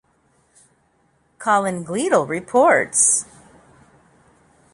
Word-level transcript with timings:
Colin 1.37 1.85
Gleadell 1.85 2.27
reports. 2.27 3.27